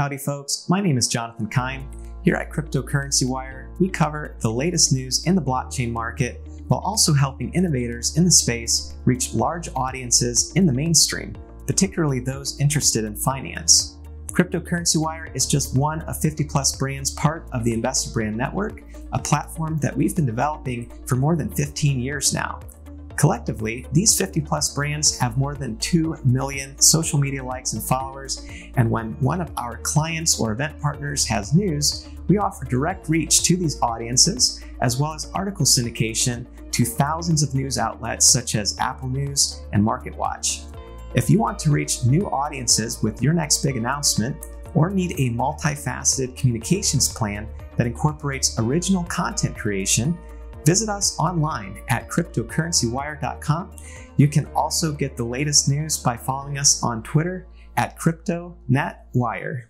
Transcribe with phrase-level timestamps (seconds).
[0.00, 0.66] Howdy, folks.
[0.68, 1.86] My name is Jonathan Keim.
[2.22, 7.12] Here at Cryptocurrency Wire, we cover the latest news in the blockchain market while also
[7.12, 13.14] helping innovators in the space reach large audiences in the mainstream, particularly those interested in
[13.14, 13.98] finance.
[14.32, 18.82] Cryptocurrency Wire is just one of 50 plus brands part of the Investor Brand Network,
[19.12, 22.60] a platform that we've been developing for more than 15 years now.
[23.16, 28.46] Collectively, these 50 plus brands have more than 2 million social media likes and followers,
[28.76, 33.42] and when one of our clients or event partners has news, we offer direct reach
[33.42, 38.78] to these audiences, as well as article syndication to thousands of news outlets such as
[38.78, 40.69] Apple News and MarketWatch.
[41.14, 44.36] If you want to reach new audiences with your next big announcement,
[44.74, 50.16] or need a multifaceted communications plan that incorporates original content creation,
[50.66, 53.70] Visit us online at cryptocurrencywire.com.
[54.16, 59.62] You can also get the latest news by following us on Twitter at CryptoNetWire.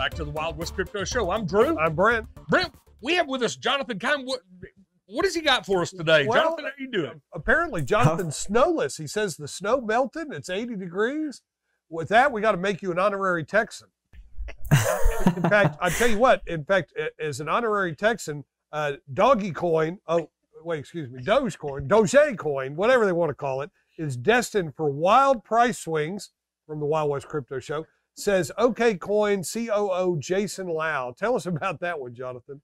[0.00, 1.30] Back to the Wild West Crypto Show.
[1.30, 1.78] I'm Drew.
[1.78, 2.26] I'm Brent.
[2.48, 4.24] Brent, we have with us Jonathan Keim.
[4.24, 4.40] What,
[5.04, 6.26] what has he got for us today?
[6.26, 7.20] Well, Jonathan, how you doing?
[7.34, 8.96] Apparently, Jonathan's snowless.
[8.96, 10.28] He says the snow melted.
[10.32, 11.42] It's 80 degrees.
[11.90, 13.88] With that, we got to make you an honorary Texan.
[15.36, 16.40] in fact, I tell you what.
[16.46, 19.98] In fact, as an honorary Texan, uh, Doggy Coin.
[20.08, 20.30] Oh,
[20.64, 21.22] wait, excuse me.
[21.22, 26.30] Dogecoin, Doge Coin, whatever they want to call it, is destined for wild price swings
[26.66, 27.84] from the Wild West Crypto Show.
[28.20, 31.12] Says OK Coin COO Jason Lau.
[31.16, 32.60] Tell us about that one, Jonathan.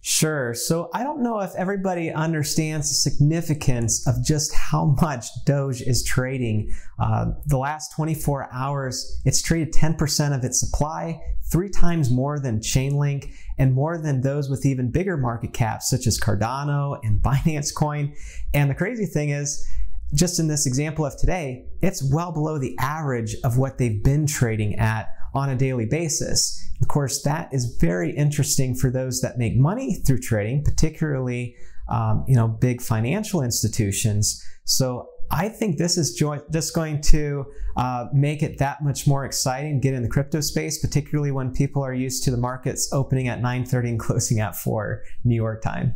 [0.00, 0.54] Sure.
[0.54, 6.04] So I don't know if everybody understands the significance of just how much Doge is
[6.04, 6.72] trading.
[7.00, 12.60] Uh, the last 24 hours, it's traded 10% of its supply, three times more than
[12.60, 17.74] Chainlink, and more than those with even bigger market caps, such as Cardano and Binance
[17.74, 18.14] Coin.
[18.54, 19.66] And the crazy thing is,
[20.14, 24.26] just in this example of today, it's well below the average of what they've been
[24.26, 26.58] trading at on a daily basis.
[26.80, 31.56] Of course, that is very interesting for those that make money through trading, particularly
[31.88, 34.42] um, you know big financial institutions.
[34.64, 36.14] So I think this is
[36.52, 37.46] just going to
[37.76, 41.82] uh, make it that much more exciting get in the crypto space, particularly when people
[41.82, 45.94] are used to the markets opening at 9:30 and closing at 4 New York time.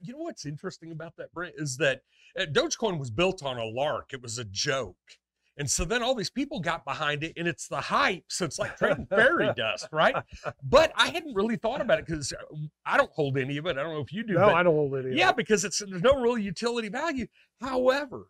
[0.00, 2.02] You know what's interesting about that, Brent, is that
[2.38, 4.12] uh, Dogecoin was built on a lark.
[4.12, 4.96] It was a joke.
[5.56, 8.24] And so then all these people got behind it, and it's the hype.
[8.28, 10.16] So it's like trading fairy dust, right?
[10.64, 13.78] But I hadn't really thought about it because uh, I don't hold any of it.
[13.78, 14.34] I don't know if you do.
[14.34, 15.16] No, I don't hold any.
[15.16, 17.28] Yeah, because it's there's no real utility value.
[17.60, 18.26] However,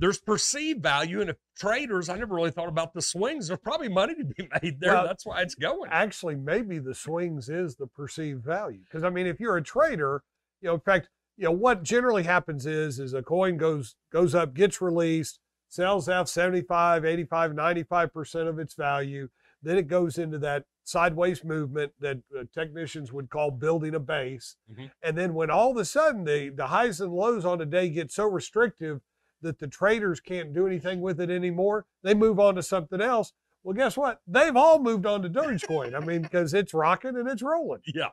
[0.00, 3.48] there's perceived value, and if traders, I never really thought about the swings.
[3.48, 4.94] There's probably money to be made there.
[4.94, 5.90] Well, That's why it's going.
[5.92, 8.80] Actually, maybe the swings is the perceived value.
[8.84, 10.22] Because I mean, if you're a trader,
[10.60, 14.34] you know, in fact, you know what generally happens is is a coin goes goes
[14.34, 19.28] up, gets released sells out 75, 85, 95% of its value.
[19.62, 24.56] Then it goes into that sideways movement that uh, technicians would call building a base.
[24.72, 24.86] Mm-hmm.
[25.02, 27.90] And then when all of a sudden the, the highs and lows on a day
[27.90, 29.00] get so restrictive
[29.42, 33.32] that the traders can't do anything with it anymore, they move on to something else.
[33.62, 34.20] Well, guess what?
[34.26, 35.94] They've all moved on to Dogecoin.
[35.94, 37.82] I mean, because it's rocking and it's rolling.
[37.94, 38.10] Yeah.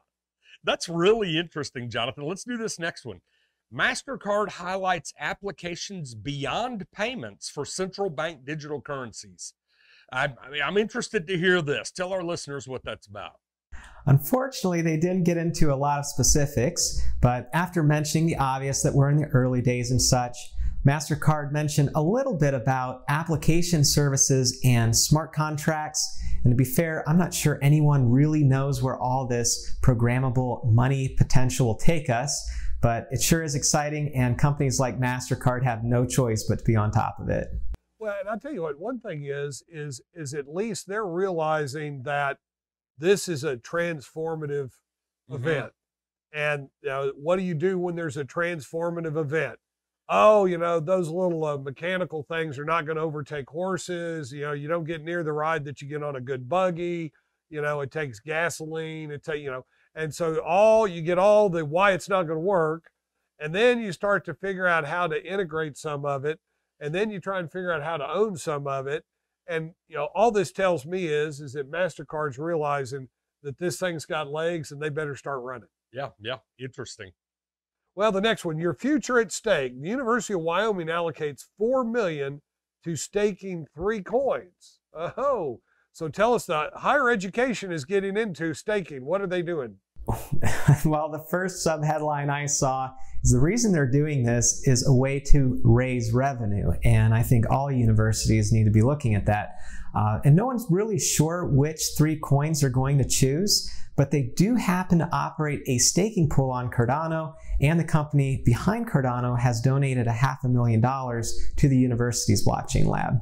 [0.64, 2.26] That's really interesting, Jonathan.
[2.26, 3.22] Let's do this next one.
[3.74, 9.54] MasterCard highlights applications beyond payments for central bank digital currencies.
[10.12, 11.92] I, I mean, I'm interested to hear this.
[11.92, 13.34] Tell our listeners what that's about.
[14.06, 18.94] Unfortunately, they didn't get into a lot of specifics, but after mentioning the obvious that
[18.94, 20.38] we're in the early days and such,
[20.86, 26.22] MasterCard mentioned a little bit about application services and smart contracts.
[26.44, 31.16] And to be fair, I'm not sure anyone really knows where all this programmable money
[31.18, 32.48] potential will take us
[32.86, 36.76] but it sure is exciting, and companies like MasterCard have no choice but to be
[36.76, 37.48] on top of it.
[37.98, 42.04] Well, and I'll tell you what, one thing is, is, is at least they're realizing
[42.04, 42.38] that
[42.96, 44.74] this is a transformative
[45.28, 45.34] mm-hmm.
[45.34, 45.72] event.
[46.32, 49.58] And know, what do you do when there's a transformative event?
[50.08, 54.32] Oh, you know, those little uh, mechanical things are not going to overtake horses.
[54.32, 57.12] You know, you don't get near the ride that you get on a good buggy.
[57.50, 59.12] You know, it takes gasoline.
[59.12, 59.66] It take, you know,
[59.96, 62.92] and so all you get all the why it's not going to work.
[63.40, 66.40] And then you start to figure out how to integrate some of it.
[66.80, 69.04] And then you try and figure out how to own some of it.
[69.48, 73.10] And you know, all this tells me is is that MasterCard's realizing
[73.44, 75.70] that this thing's got legs and they better start running.
[75.94, 76.38] Yeah, yeah.
[76.60, 77.12] Interesting.
[77.96, 79.82] Well, the next one, your future at stake.
[79.82, 82.42] The University of Wyoming allocates four million
[82.84, 84.80] to staking three coins.
[84.94, 85.62] Oh,
[85.94, 89.06] so tell us the higher education is getting into staking.
[89.06, 89.78] What are they doing?
[90.86, 92.92] well, the first sub headline I saw
[93.24, 96.72] is the reason they're doing this is a way to raise revenue.
[96.84, 99.60] And I think all universities need to be looking at that.
[99.96, 104.24] Uh, and no one's really sure which three coins they're going to choose, but they
[104.36, 109.62] do happen to operate a staking pool on Cardano, and the company behind Cardano has
[109.62, 113.20] donated a half a million dollars to the university's blockchain lab.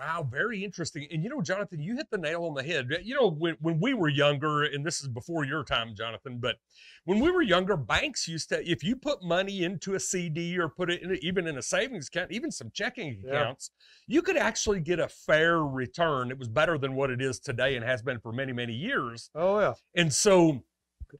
[0.00, 1.06] Wow, very interesting.
[1.12, 2.88] And you know, Jonathan, you hit the nail on the head.
[2.90, 6.38] Eh, you know, when, when we were younger, and this is before your time, Jonathan,
[6.40, 6.56] but
[7.04, 10.70] when we were younger, banks used to, if you put money into a CD or
[10.70, 13.72] put it in, even in a savings account, even some checking accounts,
[14.08, 14.14] yeah.
[14.14, 16.30] you could actually get a fair return.
[16.30, 19.28] It was better than what it is today and has been for many, many years.
[19.34, 19.74] Oh, yeah.
[19.94, 20.62] And so,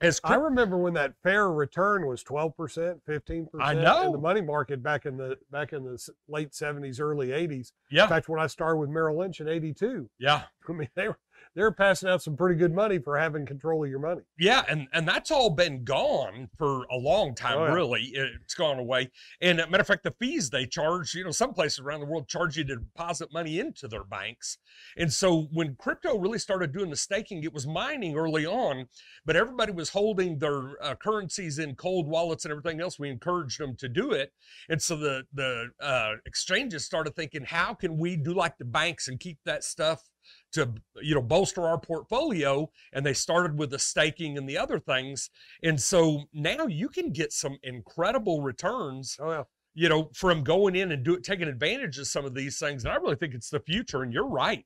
[0.01, 3.49] as I remember when that fair return was 12%, 15%.
[3.61, 4.07] I know.
[4.07, 5.99] In the money market back in the back in the
[6.29, 7.73] late 70s, early 80s.
[7.91, 8.05] Yeah.
[8.05, 10.09] In fact, when I started with Merrill Lynch in 82.
[10.19, 10.43] Yeah.
[10.69, 11.19] I mean, they were
[11.61, 14.23] they're passing out some pretty good money for having control of your money.
[14.39, 17.59] Yeah, and and that's all been gone for a long time.
[17.59, 17.75] Oh, yeah.
[17.75, 19.11] Really, it's gone away.
[19.43, 22.29] And matter of fact, the fees they charge, you know, some places around the world
[22.29, 24.57] charge you to deposit money into their banks.
[24.97, 28.87] And so when crypto really started doing the staking, it was mining early on,
[29.27, 32.99] but everybody was holding their uh, currencies in cold wallets and everything else.
[32.99, 34.33] We encouraged them to do it,
[34.71, 39.09] and so the the uh, exchanges started thinking, how can we do like the banks
[39.09, 40.05] and keep that stuff
[40.53, 44.79] to you know bolster our portfolio and they started with the staking and the other
[44.79, 45.31] things.
[45.63, 49.43] And so now you can get some incredible returns oh yeah.
[49.75, 52.85] you know from going in and do it taking advantage of some of these things.
[52.85, 54.65] And i really think it's the future and you're right.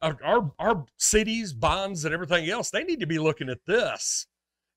[0.00, 4.26] Our, our, our cities bonds and everything else they need to be looking at this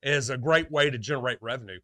[0.03, 1.79] as a great way to generate revenue.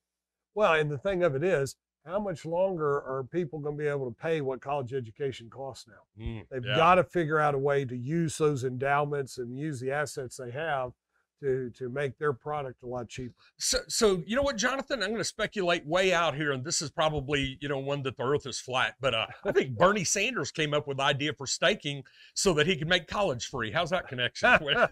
[0.55, 1.75] Well and the thing of it is
[2.07, 5.87] how much longer are people going to be able to pay what college education costs
[5.87, 6.23] now?
[6.23, 6.75] Mm, They've yeah.
[6.75, 10.51] got to figure out a way to use those endowments and use the assets they
[10.51, 10.93] have
[11.41, 13.35] to to make their product a lot cheaper.
[13.57, 15.03] So, so you know what, Jonathan?
[15.03, 18.17] I'm going to speculate way out here, and this is probably you know one that
[18.17, 18.95] the Earth is flat.
[18.99, 22.65] But uh, I think Bernie Sanders came up with the idea for staking so that
[22.67, 23.71] he could make college free.
[23.71, 24.57] How's that connection?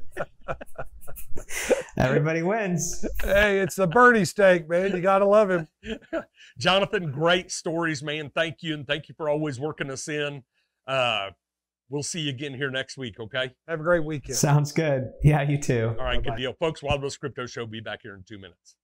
[1.97, 3.05] Everybody wins.
[3.23, 4.95] Hey, it's the Bernie stake, man.
[4.95, 5.67] You got to love him.
[6.57, 8.31] Jonathan, great stories, man.
[8.33, 8.73] Thank you.
[8.73, 10.43] And thank you for always working us in.
[10.87, 11.29] Uh,
[11.89, 13.53] we'll see you again here next week, okay?
[13.67, 14.37] Have a great weekend.
[14.37, 15.11] Sounds good.
[15.23, 15.95] Yeah, you too.
[15.99, 16.35] All right, Bye-bye.
[16.35, 16.53] good deal.
[16.59, 18.75] Folks, Wild West Crypto Show, be back here in two minutes.